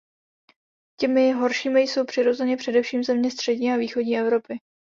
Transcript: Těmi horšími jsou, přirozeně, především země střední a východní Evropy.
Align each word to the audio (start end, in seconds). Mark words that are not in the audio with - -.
Těmi 0.99 1.31
horšími 1.31 1.81
jsou, 1.81 2.05
přirozeně, 2.05 2.57
především 2.57 3.03
země 3.03 3.31
střední 3.31 3.71
a 3.71 3.75
východní 3.75 4.19
Evropy. 4.19 4.59